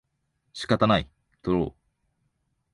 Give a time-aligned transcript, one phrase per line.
[0.53, 1.07] 仕方ない、
[1.43, 1.79] とろう